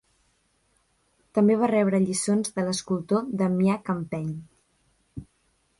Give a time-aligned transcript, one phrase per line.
[1.39, 4.35] També va rebre lliçons de l'escultor Damià Campeny.